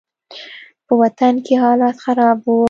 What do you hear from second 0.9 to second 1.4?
وطن